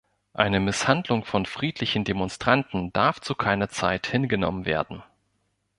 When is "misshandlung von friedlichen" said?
0.59-2.03